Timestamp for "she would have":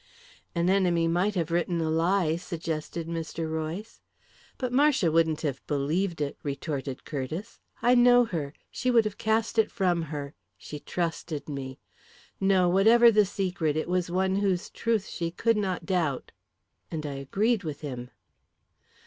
8.71-9.19